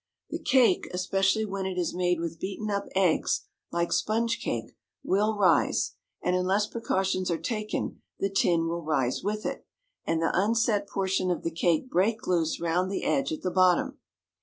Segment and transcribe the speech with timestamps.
[0.31, 5.37] The cake, especially when it is made with beaten up eggs, like sponge cake, will
[5.37, 5.93] rise,
[6.23, 9.63] and unless precautions are taken the tin will rise with it,
[10.03, 13.99] and the unset portion of the cake break loose round the edge at the bottom.